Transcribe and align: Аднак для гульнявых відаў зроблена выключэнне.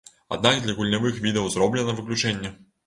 Аднак 0.37 0.55
для 0.63 0.75
гульнявых 0.79 1.21
відаў 1.29 1.53
зроблена 1.59 1.99
выключэнне. 2.03 2.59